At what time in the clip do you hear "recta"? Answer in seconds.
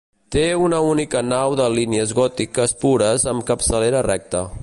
4.11-4.45